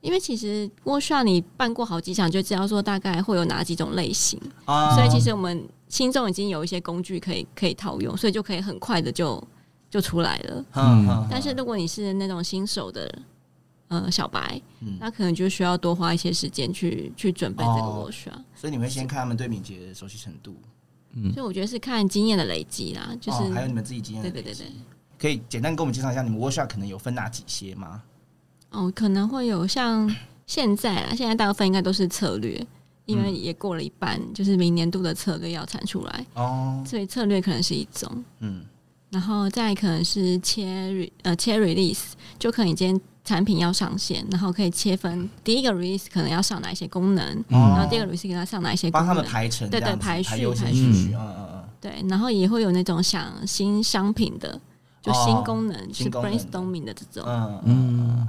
[0.00, 9.42] 因为其实 workshop 你办过好几场，就知道说大概会有哪几种类型，啊所以其实我们心中已经有一些工具可以可以套用，所以就可以很快的就
[9.90, 10.64] 就出来了。
[10.74, 13.12] 嗯，嗯但是如果你是那种新手的
[13.88, 18.38] 呃小白，嗯那可能就需要多花一些时间去去准备这个哦 workshop。
[18.54, 20.54] 所以你会先看他们对敏捷的熟悉程度，
[21.34, 24.66] 所以我觉得是看经验的累积啦，就是、哦还有你们自己经验对对对对。
[25.18, 28.02] 可以简单跟我们介绍一下你们 workshop 可能有分哪几些吗？
[28.70, 30.08] 哦，可能会有像
[30.46, 32.64] 现在啊，现在大部分应该都是策略，
[33.06, 38.64] 因为也过了一半，就是明年度的策略要产出来，哦，所以策略可能是一种，嗯，
[39.10, 49.30] 然后再可能是切呃切 release，就可能今天产品要上线，然后可以切分第一个 release 可能要上哪一些功能，嗯然后第二个 release 给它上哪一些功能帮他们。
[49.30, 51.64] 排成对对排序排序，序嗯嗯嗯。
[51.78, 54.58] 对，然后也会有那种想新商品的，
[55.02, 57.22] 就新哦功能、是 brainstorming 的这种。
[57.28, 58.28] 嗯嗯，嗯，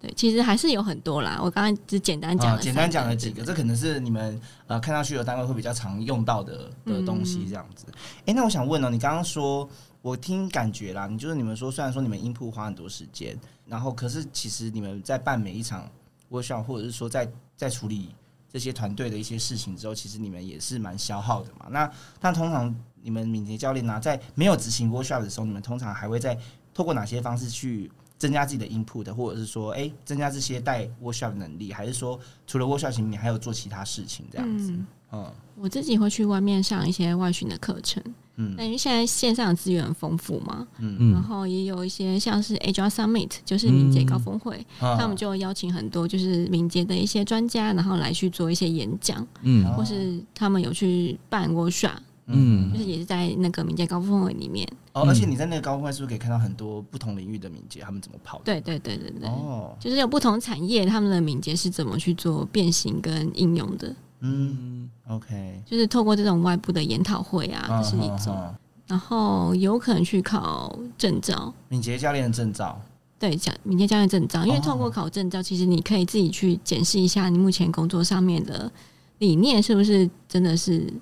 [0.00, 1.38] 对，其实还是有很多啦。
[1.40, 7.86] 我刚刚只简单讲啊，了、简单讲了几个，这可能是你们呃看到需求单位会比较常用到的的东西，这样子。
[8.26, 9.66] 哎、那我想问哦，你刚刚说，
[10.02, 15.88] 我听感觉啦，你就是你们说，虽然说你们 input 花很多时间，然后可是其实你们在办每一场
[16.28, 18.08] workshop，或者是说在在处理
[18.52, 21.68] 这些团队的一些事情之后，其实你们也是蛮消耗的嘛。
[21.70, 26.36] 那那通常你们敏捷教练呢、在没有执行 workshop 的时候，你们通常还会在
[26.74, 34.72] 透过哪些方式去增加自己的 input，或者是说，哎、增加这些带 workshop 的能力，还是说除了 workshop 型，你还有做其他事情这样子？
[35.12, 38.02] 嗯我自己会去外面上一些外训的课程，
[38.36, 38.54] 嗯。
[38.56, 40.96] 那因为现在线上的资源很丰富嘛，嗯。
[40.98, 44.96] 嗯然后也有一些像是 Agile Summit，就是敏捷高峰会，嗯。
[44.98, 49.64] 他们就邀请很多就是敏捷的一些专家，然后来去做一些演讲，嗯。
[49.74, 52.72] 或是他们有去办 workshop，嗯。
[52.72, 54.68] 就是也是在那个敏捷高峰会里面。
[54.94, 58.44] 哦，而且你在那个高峰会是不是可以看到很多不同领域的敏捷他们怎么跑的？
[58.44, 68.54] 对对对对对，哦，就是有不同产业他们的敏捷是怎么去做变形跟应用的，嗯，OK，就是透过这种外部的研讨会啊，这是一种。
[68.86, 72.80] 然后有可能去考证照，敏捷教练的证照，
[73.18, 78.70] 对，讲敏捷教练证照，因为透过考证照，其实你可以自己去检视一下你目前工作上面的
[79.18, 80.92] 理念是不是真的是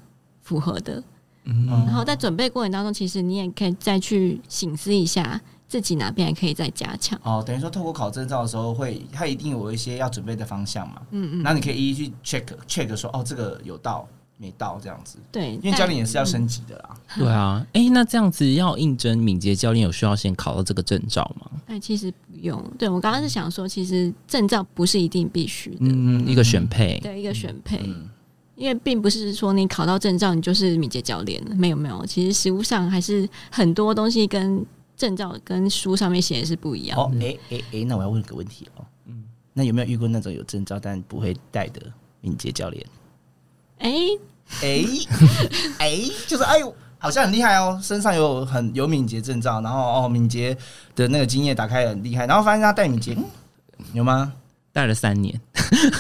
[0.43, 1.03] 符合的。
[1.45, 7.17] 嗯然后在准备过程当中，其实你也可以再去醒思一下自己哪边还可以再加强。
[7.23, 14.05] 哦，等于说透过考证照的时候会，他一定有一些要准备的方向嘛，嗯嗯，那你可以一一去 check check 说，哦，这个有到
[14.37, 16.97] 没到这样子，对，因为教练也是要升级的啦。
[17.17, 21.49] 对啊，哎、那这样子要应征敏捷教练，有需要先考到这个证照吗？
[21.69, 22.61] 但哎其实不用。
[22.77, 27.79] 对我刚刚是想说，其实证照不是一定必须的，嗯，一个选配，对一个选配。
[27.85, 28.09] 嗯，
[28.57, 34.67] 因为并不是说你考到证照你就是敏捷教练了，没有没有，其实实务上还是很多东西跟
[35.01, 37.03] 证照跟书上面写的是不一样的。
[37.03, 41.81] 哦，哎哎哎，那我要问个问题哦，嗯，那有没有遇过那种有证照但不会带的
[42.21, 42.87] 敏捷教练？
[43.79, 43.91] 哎、
[44.61, 44.85] 哎
[45.79, 45.97] 哎，
[46.29, 50.55] 就是哎呦，好像很厉害哦，身上有很有敏捷证照，然后哦，敏捷
[50.95, 53.25] 的那个经验打开很厉害，然后发现他带敏捷，嗯
[53.95, 54.31] 有吗？
[54.81, 55.39] 带了三年，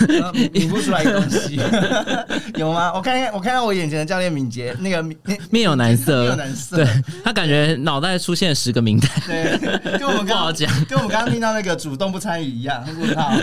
[0.08, 1.60] 呃抿不出来的东西，
[2.56, 2.90] 有吗？
[2.94, 5.14] 我看看，我看看我眼前的教练敏捷，那个敏
[5.50, 6.86] 面有难没有色，难色，对
[7.22, 10.66] 他感觉脑袋出现十个名单，对，跟我们刚不好讲。
[10.86, 13.30] 跟我们刚刚听到那个主动不参与一样，问号。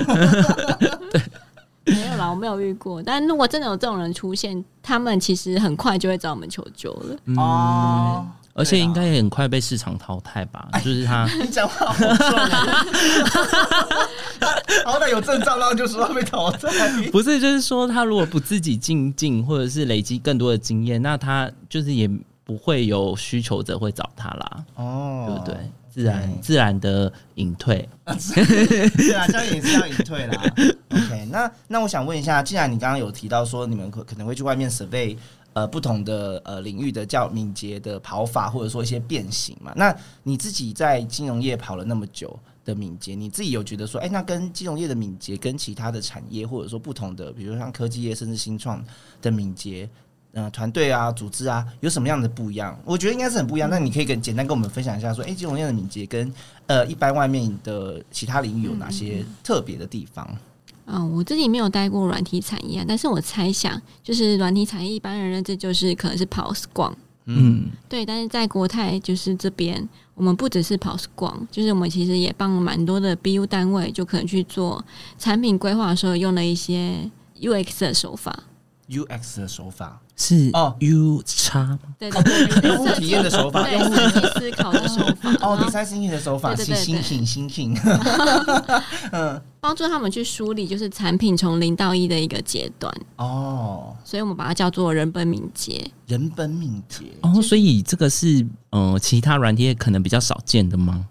[1.86, 3.02] 没有啦，我没有遇过。
[3.04, 7.16] 但如果真的有这种人出现，他们其实很快就会找我们求救了。
[7.38, 10.68] 哦，而且应该也很快被市场淘汰吧？
[10.84, 11.94] 就是他， 你讲话好！
[14.84, 16.68] 好歹有证照，然后就说要被淘汰。
[17.12, 22.10] 不是，就是说他如果不自己进进，或者是累积更多的经验，那他就是也
[22.44, 25.72] 不会有需求者会找他啦，哦对不对？
[25.98, 30.44] 自然对自然的隐退，对啊，这样也是要隐退啦。
[30.92, 35.18] OK，那那我想问一下，既然你刚刚有提到说你们可可能会去外面 survey
[35.58, 48.86] 呃不同的呃领域的叫敏捷的跑法，或者说一些变形嘛，那你自己在金融业跑了那么久的敏捷，你自己有觉得说，哎、那跟金融业的敏捷跟其他的产业，或者说不同的，比如像科技业甚至新创
[49.20, 49.90] 的敏捷，
[50.34, 52.80] 呃团队啊、组织啊有什么样的不一样？
[52.86, 53.68] 我觉得应该是很不一样。
[53.68, 56.32] 那你可以跟简单跟我们分享一下，说，哎、金融业的敏捷跟
[56.68, 60.28] 呃一般外面的其他领域有哪些特别的地方？
[60.30, 60.38] 嗯，
[60.88, 66.94] 我自己没有待过软体产业啊，但是我猜想，就是软体产业一般人认知就是可能是跑 Scrum，
[67.26, 74.84] 嗯，对，但是在国泰就是这边，我们不只是跑 Scrum，就是我们其实也帮蛮多的 BU 单位，就可能去做
[75.18, 77.10] 产品规划的时候用了一些
[77.42, 78.44] UX 的手法
[78.90, 80.76] ，UX 的手法，是哦。
[80.80, 81.80] U 叉吗？
[81.98, 82.22] 对对
[82.60, 83.96] 对，用户体验的手法，对用户
[84.40, 86.84] 思考的手法，哦，第三星的手法，对对对对。
[86.84, 87.74] 新新新新，
[89.60, 95.90] 帮助他们去梳理就是产品从零到一的一个阶段，哦，所以我们把它叫做人本敏捷。
[96.08, 101.06] 人本敏捷，哦，所以这个是呃其他软体业可能比较少见的吗？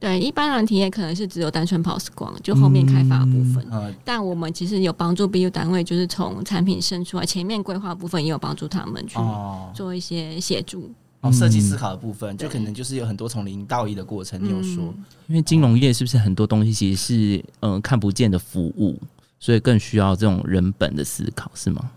[0.00, 3.64] 对，一般软体也可能是只有单纯跑 Scrum，就后面开发的部分。
[3.70, 10.90] 呃，但我们其实有帮助 BU 单位，就是从产品生出来，前面规划部分也有帮助他们去哦做一些协助。
[11.20, 14.42] 哦，设计思考的部分，就可能就是有很多从零到一的过程。
[14.42, 18.98] 你有说，嗯因为金融业是不是很多东西其实是呃看不见的服务，
[19.38, 21.90] 所以更需要这种人本的思考，是吗？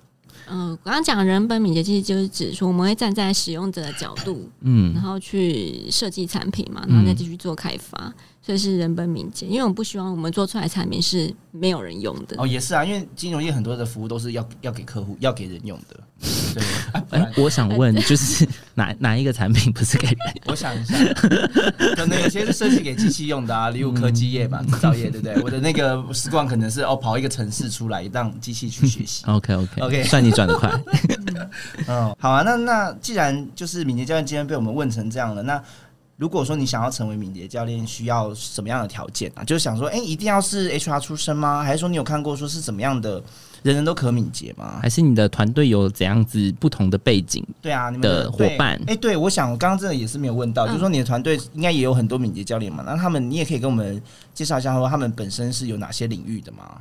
[0.50, 4.94] 嗯、我刚刚讲人本敏捷，其实就是指说我们会站在使用者的角度，嗯。
[4.94, 8.14] 然后去设计产品嘛，然后再继续做开发，
[8.46, 9.46] 所以是人本敏捷。
[9.46, 12.36] 因为我们不希望我们做出来的产品是没有人用的。
[12.38, 16.00] 哦，也是啊，因为金融业很多的服务都是要要给客户、要给人用的。
[16.54, 16.64] 对，
[17.20, 20.18] 哎、我想问，就是 哪哪一个产品不是给人？
[20.48, 20.96] 我想一下，
[21.96, 25.42] 可能有些是设计给机器用的啊，例如科技业吧、制造业，对不对？
[25.42, 29.26] 我的那个时光可能是哦，跑一个城市出来，让机器去学习。
[29.26, 30.72] OK OK OK 算你转的快。
[31.88, 35.62] 嗯，好啊，那那既然就是敏捷教练今天被我们问成这样了，那
[36.24, 39.44] 如果说你想要成为敏捷教练，需要什么样的条件啊？
[39.44, 41.62] 就是想说，哎、一定要是 HR 出身吗？
[41.62, 43.22] 还是说你有看过说是怎么样的
[43.62, 44.80] 人人都可敏捷吗？
[44.82, 47.46] 还是你的团队有怎样子不同的背景？
[47.62, 54.02] 对啊，你们的伙伴哎、对我想我刚刚真的也是没有问到，嗯就是说你的团队应该也有很多敏捷教练嘛，那他们你也可以跟我们
[54.34, 56.80] 介绍一下，说他们本身是有哪些领域的吗？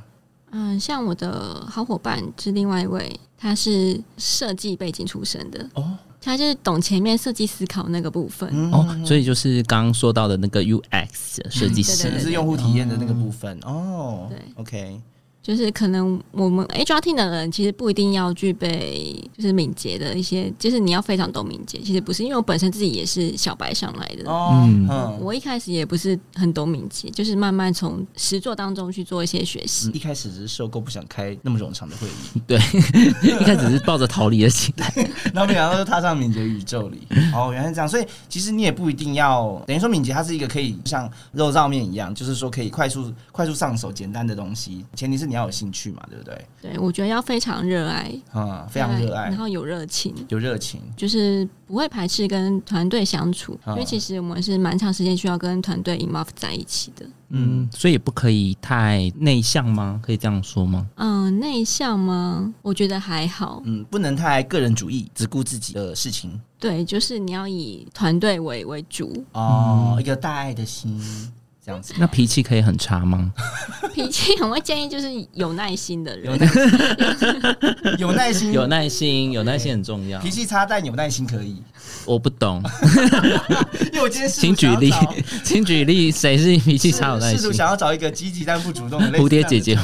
[0.51, 8.49] 嗯，像我的好伙伴是另外一位，他是设计背景出身的，哦，他就是懂前面设计思考那个部分。
[8.53, 14.27] 嗯哦，所以就是刚刚说到的那个 UX 设计师对对是用户体验的那个部分哦。
[14.29, 15.01] 对，OK，
[15.43, 21.79] 就是可能我们 HR team 的人其实不一定要具备就是敏捷的一些，就是你要非常懂敏捷。
[21.83, 29.89] 其实不是，因为我本身自己也是小白上来的，哦，嗯嗯，我一开始也不是很懂敏捷，就是慢慢从实作当中去做一些学习。
[29.93, 32.57] 一开始只是受够不想开那么冗长的会议，对
[33.21, 34.93] 一开始是抱着逃离的心态。
[35.33, 37.01] 然后没想到就踏上敏捷宇宙里。
[37.35, 46.45] 哦，原来是这样，所以其实你也不一定要等于说敏捷，它是一个可以像肉燥面一样，就是说可以快速快速上手简单的东西，前提是你要有兴趣嘛，对不对？
[46.61, 50.13] 对我觉得要非常热爱，嗯，非常热爱然，后有热情。
[50.29, 50.81] 有热情。
[50.95, 57.05] 就是不会排斥跟团队相处，啊因为其实我们是蛮长时间需要跟团队 involve 在一起的。
[57.35, 59.99] 嗯，所以也不可以太内向吗？
[60.03, 60.87] 可以这样说吗？
[60.95, 62.53] 嗯，内向吗？
[62.61, 63.61] 我觉得还好。
[63.65, 71.01] 嗯，不能太个人主义，只顾自己的事情对，就是你要以团队为为主，哦，一个大爱的心，
[71.65, 71.93] 这样子。
[71.97, 73.31] 那脾气可以很差吗？
[73.93, 76.37] 脾气我会建议就是有耐心的人。
[77.97, 80.29] 有耐心， 有耐心，有耐心很重要脾。
[80.29, 81.61] 气差但有耐心可以。
[82.05, 82.61] 我不懂，
[83.93, 84.91] 因为我今天试图请举例
[85.43, 87.53] 请举例，谁是脾气差有耐心试图？
[87.53, 89.77] 想要找一个积极但不主动的蝴蝶姐姐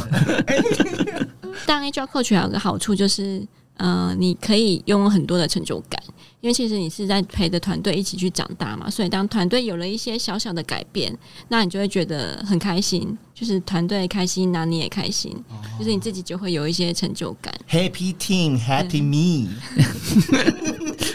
[1.65, 3.45] 当 HR coach 还有个好处就是，
[3.77, 6.01] 呃，你可以拥有很多的成就感，
[6.41, 11.13] 因为其实你是在陪着团队一起去长大嘛，所以当团队有了一些小小的改变，
[11.49, 15.35] 那你就会觉得很开心，就是团队开心，那你也开心，
[15.77, 17.53] 就是你自己就会有一些成就感。
[17.69, 19.49] Happy team, happy me，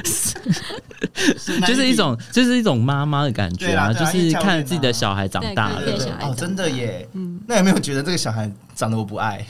[1.66, 5.98] 就是一种，就是一种妈妈的感觉啊，对啦对就是看自己的小孩长大对对了。
[5.98, 7.08] 哦，小孩长真的耶。
[7.12, 9.44] 嗯，那有没有觉得这个小孩长得我不爱？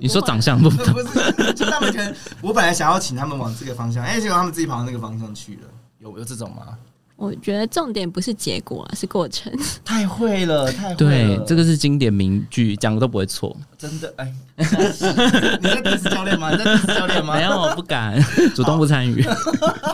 [0.00, 5.68] 你说长相不 不是，就他们可能我本来想要请他们往这个方向，哎，结果他们自己跑到那个方向去了。
[5.98, 6.76] 有有这种吗？
[7.22, 9.52] 我觉得重点不是结果啊，是过程。
[9.84, 10.96] 太会了，太会了。
[10.96, 13.56] 对，这个是经典名句，讲的都不会错。
[13.78, 16.50] 真的哎，你在 diss 教练吗？
[16.50, 17.36] 你在 diss 教练吗？
[17.36, 18.20] 没有，我不敢
[18.56, 19.24] 主动不参与。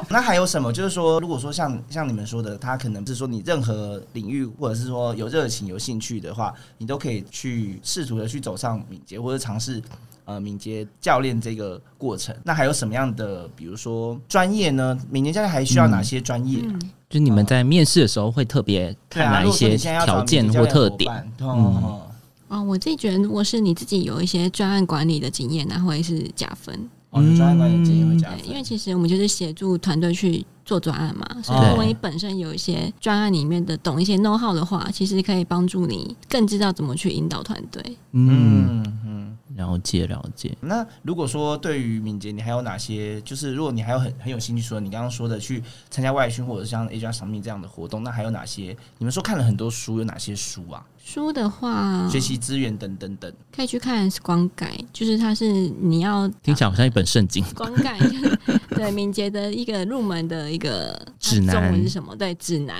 [0.08, 0.72] 那还有什么？
[0.72, 9.82] 就是说，如果说像像你们说的，他可能是说你任何领域，或者是说有热情、有兴趣的话，你都可以去试图的去走上敏捷，或者尝试
[10.28, 12.36] 呃敏捷教练这个过程。
[12.44, 14.96] 那还有什么样的，比如说专业呢？
[15.10, 16.60] 敏捷教练还需要哪些专业？
[16.62, 21.10] 嗯，就你们在面试的时候会特别看哪一些条件或特点？
[21.40, 22.00] 嗯嗯
[22.48, 26.88] 哦，我自己觉得，如果是你自己有一些专案管理的经验，那会是加分。
[27.10, 37.83] 哦，有专案管理经验会加分对，因为其实我们就是协助团队去做专案嘛，所以哦如果你本身有一些专案里面的懂一些 know how 的话，其实可以帮助你更知道怎么去引导团队。
[38.12, 39.37] 嗯，嗯嗯。
[39.59, 40.56] 了解了解。
[40.63, 43.21] 那如果说对于敏捷，你还有哪些？
[43.21, 48.75] 就是如果你还有很很有兴趣，说你刚刚说的去参加外训或者像 A 加商品这样的活动，那还有哪些？
[48.96, 50.87] 你们说看了很多书，有哪些书啊？
[51.11, 53.33] 书的话，学习资源等等等。
[53.50, 55.50] 可以去看 Scrum Guide，就是它是
[55.81, 57.42] 你要听起来好像一本圣经。
[57.42, 58.38] 就是
[58.77, 62.15] 对敏捷的一个入门的一个指南中文是什么？
[62.15, 62.77] 对，指南。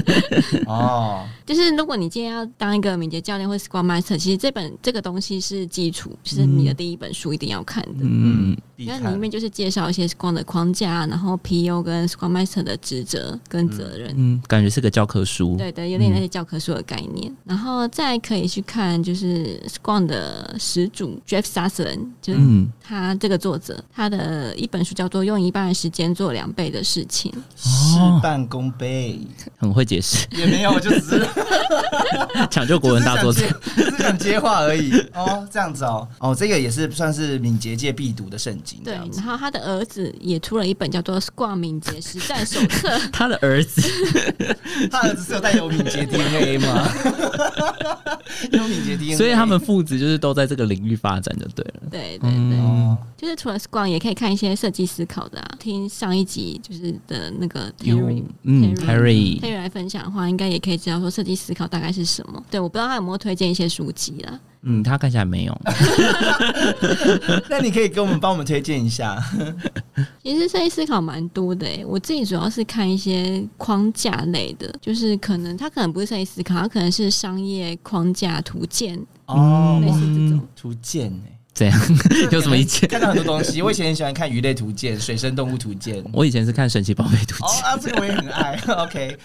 [0.66, 7.98] 哦，就是如果你今天要当一个敏捷教练或 Scrum Master，其实这本这个东西是基础，就是你的第一本书一定要看的。
[8.00, 14.14] 嗯，必看因为里面就是介绍一些 Scrum 的框架，然后 PO 跟 Scrum Master 的职责跟责任。
[14.16, 15.56] 嗯，感觉是个教科书。
[15.56, 27.32] 对对，有点那些教科书的概念，然后再可以去看就是 Scrum 的始祖 Jeff Sutherland，就是嗯，他这个作者，他的一本书叫做《用一半的时间做两倍的事情》。
[27.56, 29.18] 事半功倍，
[29.58, 31.28] 很会解释，也没有，我就只是
[32.50, 33.60] 抢救国文大作只者。
[33.74, 34.92] 只 是想接话而已。
[35.14, 38.69] 哦，这样子哦，哦，这个也是算是敏捷界必读的圣经。
[38.84, 42.88] 这对然后他的儿子也出了一本叫做《Scrum 敏捷实战手册》。
[43.12, 43.82] 他的儿子，
[44.90, 46.88] 他儿子是有带有敏捷 DNA 吗？
[48.52, 51.82] 有敏捷 DNA，所以他们父子就是都在这个领域发展就对了。
[51.90, 55.48] 对对对，就是除了 Scrum 也可以看一些设计思考的啊。
[55.58, 62.42] 听上一集就是的那个有 Terry 嗯 Terry，Terry，来分享的话，应该也可以知道说设计思考大概是什么。
[62.50, 64.38] 对，我不知道他有没有推荐一些书籍啦。
[64.62, 65.60] 嗯，他看起来没有。
[67.48, 69.18] 那你可以给我们帮我们推荐一下。
[70.22, 80.46] 其实设计思考蛮多的诶，我自己主要是看一些框架类的，就是可能它可能不是设计思考，它可能是商业框架图鉴，哦，类似这种。
[80.54, 81.80] 图鉴诶，这样
[82.30, 82.86] 有什么意见？
[82.88, 86.04] 看到很多东西，我以前很喜欢看鱼类图鉴、水生动物图鉴。
[86.12, 88.60] 我以前是看神奇宝贝图哦鉴，啊，这个我也很爱。
[88.76, 89.16] OK，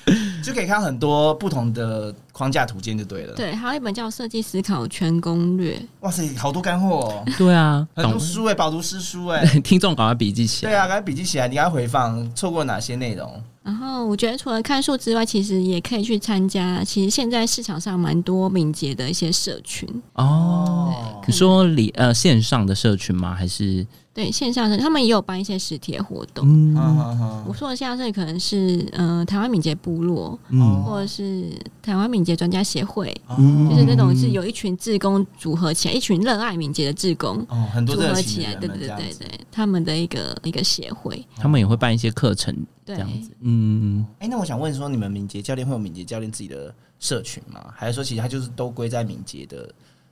[0.42, 9.46] 就可以看到很多不同的框架图鉴就对了。，对，还有一本叫《设计思考全攻略》，哇塞，好多干货哦，对啊，很多书哎，饱读诗书哎。
[9.64, 10.72] 听众赶快笔记起来。
[10.74, 13.42] 对啊，赶快笔记起来，你赶快回放，错过哪些内容？
[13.64, 16.84] 然后我觉得除了看书之外，其实也可以去参加。
[16.84, 20.94] 其实现在市场上蛮多敏捷的一些社群，哦，
[21.26, 23.34] 你说里呃线上的社群吗？
[23.34, 26.46] 还是对线上的他们也有办一些实体的活动。
[26.48, 31.50] 嗯我说的线上社群可能是呃台湾敏捷部落，嗯或者是
[31.82, 33.38] 台湾敏捷专家协会，哦
[33.70, 38.88] 就是那种是有一群志工组合起来，一群热爱敏捷的志工哦，很多组热合起来，对对。
[38.88, 42.54] 对对，他们的一个一个协会，他们也会办一些课程
[42.84, 43.30] 对这样子。
[43.42, 47.74] 嗯，哎，那我想问说，你们敏捷教练会有敏捷教练自己的社群吗？
[47.76, 49.70] 还是说其实他就是都归在敏捷的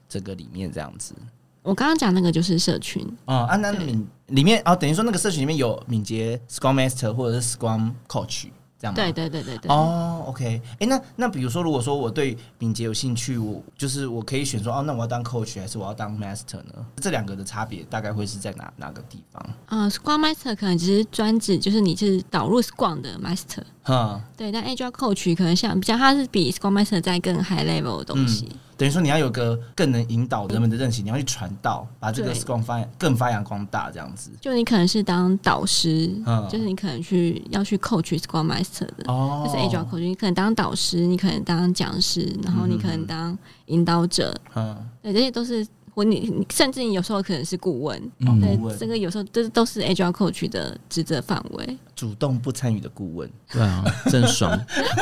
[0.07, 1.13] 这个里面这样子？
[1.61, 8.47] 我刚刚讲那个就是社群，哦，啊，那敏里面哦，等于说那个社群里面有敏捷 Scrum Master 或者是 Scrum Coach
[8.83, 8.95] 这样吗？
[8.95, 9.71] 对对对对对。
[9.71, 16.85] 哦，OK，哎、那那比如说，如果说我对敏捷有兴趣，我就是我可以选说，哦，那我要当 coach 还是我要当 master 呢？
[16.97, 19.49] 这两个的差别大概会是在哪哪个地方？
[19.67, 32.61] 呃，Scrum Master 可能只是专指就是你是导入 Scrum 的 Master，哈，对，但 Agile Coach 可能像比较它是比 Scrum Master 在更 high level 的东西，等于说你要有个更能引导人们的认识，你要去传道，把这个 Scrum
[32.61, 34.31] 发更发扬光大，这样子。
[34.39, 36.47] 就你可能是当导师，嗯。
[36.49, 39.03] 就是你可能去要去 coach Scrum Master 的。
[39.07, 39.43] 哦。
[39.45, 51.77] 就是 Agile Coach，你可能当导师，你可能当讲师，然后你可能当引导者，嗯，对，这些都是或你你甚至你有时候可能是顾问，嗯对顾问，这个有时候这都是 Agile Coach 的职责范围。
[51.95, 53.29] 主动不参与的顾问。
[53.51, 54.59] 对啊，真爽。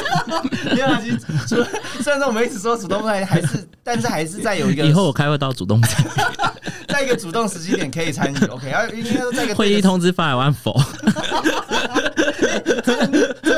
[0.76, 1.18] 没有啊，其实
[1.48, 1.68] 除了
[2.02, 6.10] 虽然说我们一直说主动不参与，还是但是还是在有一个以后我开会到主动参与
[6.92, 8.38] 在一个主动时机点可以参与。
[8.48, 10.78] OK，然后应该说在一个会议通知发来完否？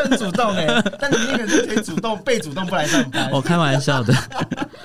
[0.04, 3.30] 这很主动哎、 但你那个人可以主动被主动不来上班。
[3.32, 4.14] 我开玩笑的。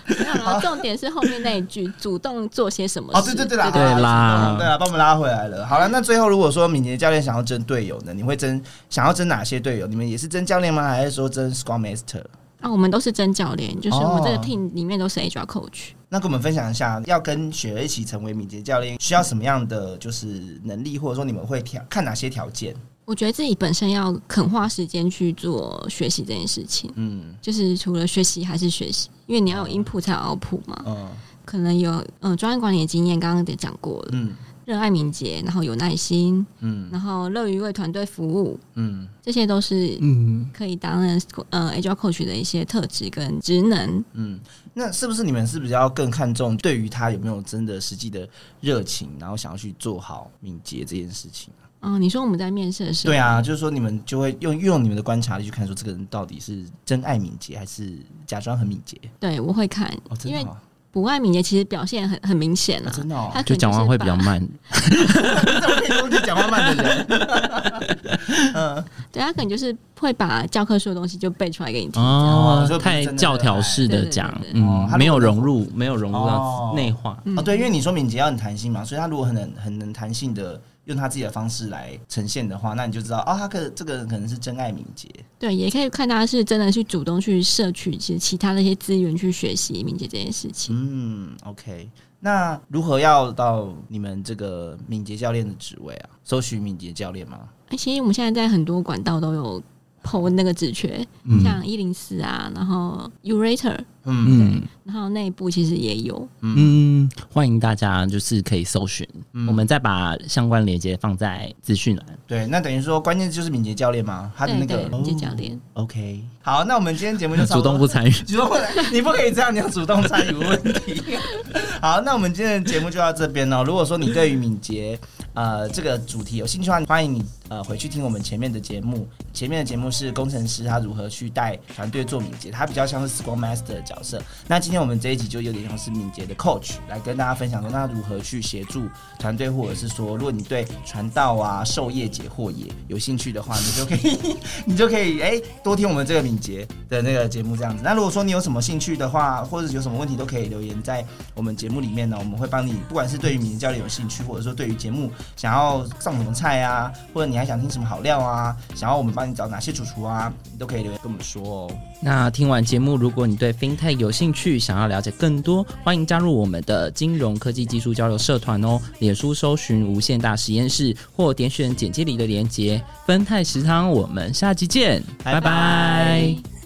[0.07, 3.19] 没有，然后重点是后面那一句，主动做些什么事。
[3.19, 5.67] 哦，对对对啦，对好啦对啊，把我们拉回来了。
[5.67, 9.87] 好了，那最后如果说敏捷教练想要争队友呢，你会争想要争哪些队友？
[9.87, 10.89] 你们也是争教练吗？
[10.89, 12.23] 还是说争 Scrum Master？
[12.61, 15.91] 啊，我们都是真教练，就是我们这个哦 team 里面都是 Agile Coach。
[16.09, 20.27] 那跟我们分享一下，要跟雪儿一起成为敏捷教练，需要什么样的就是
[20.65, 22.75] 能力，或者说你们会挑看哪些条件？
[23.09, 30.85] 我觉得自己本身要肯花时间去做学习这件事情，嗯就是除了学习还是学习，因为你要有 input 才有 output 嘛。
[30.87, 31.09] 嗯
[31.47, 34.11] 可能有嗯专业管理的经验，刚刚也讲过了。
[34.13, 34.37] 嗯
[34.67, 44.05] 热爱敏捷，然后有耐心，嗯然后乐于为团队服务，嗯，这些都是嗯，可以担任呃 agile coach 的一些特质跟职能。
[44.13, 44.39] 嗯，
[44.75, 48.29] 那是不是你们是比较更看重对于他有没有真的实际的
[48.61, 51.51] 热情，然后想要去做好敏捷这件事情？
[51.81, 58.99] 嗯、你说我们在面试的时候，对啊，就是说你们就会用用你们的观察力去看，说这个人到底是真爱敏捷还是假装很敏捷？
[59.21, 59.93] 对我会看，
[60.25, 60.47] 因为
[60.91, 62.91] 不爱敏捷其实表现很很明显啊。
[62.91, 64.41] 哦真的哦，他可能就讲话会比较慢。
[64.71, 67.07] 怎么可以攻击讲话慢的人？
[68.55, 72.03] 嗯，对他可能就是会把教科书的东西就背出来给你听。
[72.03, 77.19] 哦就，太教条式的讲嗯，没有融入，没有融入哦到内化。
[77.25, 85.09] 嗯哦，对，因为你说敏捷要很弹性嘛，所以他如果很能很能弹性的用他自己的方式来呈现的话，那你就知道哦，他可这个人可能是真爱敏捷。
[85.39, 90.75] 对，也可以看他是真的去主动去摄取其实其他的一些资源去学习敏捷这件事情。
[90.77, 91.89] 嗯，OK。
[92.21, 96.11] 那如何要到你们这个敏捷教练的职位啊？
[96.25, 97.39] 搜寻敏捷教练吗？
[97.69, 99.63] 哎、其实我们现在在很多管道都有
[100.03, 103.79] PO 那个职缺，嗯像一零四啊，然后 Urator，
[104.09, 106.27] 嗯嗯然后内部其实也有。
[106.41, 112.07] 嗯，欢迎大家就是可以搜寻，嗯我们再把相关链接放在资讯栏。
[112.27, 115.55] 对，那等于说关键就是敏捷教练嘛，他的那个敏捷教练。
[115.75, 121.03] 哦 OK，好，那我们今天节目就主动不参与，主动不来，你不可以这样，你要主动参与问题。
[121.81, 123.63] 好，那我们今天的节目就到这边哦。
[123.63, 124.99] 如果说你对于敏捷
[125.35, 129.07] 呃这个主题有兴趣的话，欢迎你呃回去听我们前面的节目。
[129.33, 134.23] 前面的节目是工程师他如何去带团队做敏捷，他比较像是 Scrum Master 的角角色。
[134.47, 138.89] 那今天我们这一集就有点像是敏捷的 Coach 来跟大家分享说，那如何去协助
[139.19, 147.83] 团队，或者是说，如果你对传道啊、授业解惑也有兴趣的话，你就可以 你就可以哎、多听我们这个敏捷的那个节目这样子。
[147.83, 161.71] 那如果说你有什么兴趣的话，或者有什么问题都可以留言在我们节目里面呢，我们会帮你，不管是对于敏捷教练有兴趣，或者说对于节目想要上什么菜啊，或者你还想听什么好料啊，想要我们帮你找哪些主厨啊，你都可以留言跟我们说哦。
[162.01, 168.79] 那听完节目，如果你对太有兴趣，想要了解更多，欢迎加入我们的金融科技技术交流社团哦。
[168.99, 172.83] 脸书搜寻无限大实验室，或点选简介里的连接。
[173.07, 176.58] 分泰食堂，我们下期见，拜拜